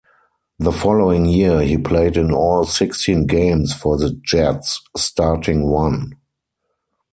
The 0.57 0.71
following 0.71 1.25
year, 1.27 1.59
he 1.61 1.77
played 1.77 2.17
in 2.17 2.31
all 2.33 2.65
sixteen 2.65 3.27
games 3.27 3.71
for 3.75 3.99
the 3.99 4.09
Jets, 4.23 4.81
starting 4.97 5.69
one. 5.69 6.13